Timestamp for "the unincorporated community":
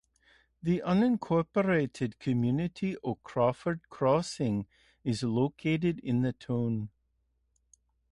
0.63-2.97